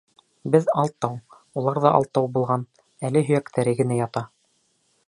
[0.53, 1.19] Беҙ алтау,
[1.61, 2.65] улар ҙа алтау булған,
[3.11, 4.27] әле һөйәктәре генә ята.